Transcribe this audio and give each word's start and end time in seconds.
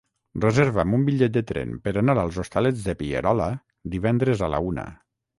Reserva'm 0.43 0.93
un 0.97 1.01
bitllet 1.09 1.33
de 1.33 1.41
tren 1.51 1.75
per 1.87 1.91
anar 2.01 2.15
als 2.21 2.39
Hostalets 2.43 2.85
de 2.87 2.95
Pierola 3.01 3.49
divendres 3.97 4.41
a 4.47 4.49
la 4.55 4.63
una. 4.71 4.87